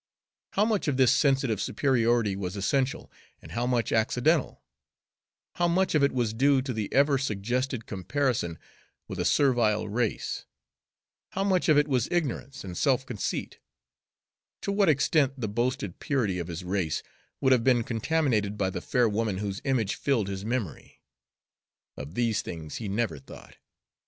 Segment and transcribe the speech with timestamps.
[0.53, 4.63] How much of this sensitive superiority was essential and how much accidental;
[5.57, 8.57] how much of it was due to the ever suggested comparison
[9.07, 10.47] with a servile race;
[11.33, 13.59] how much of it was ignorance and self conceit;
[14.61, 17.03] to what extent the boasted purity of his race
[17.39, 20.99] would have been contaminated by the fair woman whose image filled his memory,
[21.95, 23.57] of these things he never thought.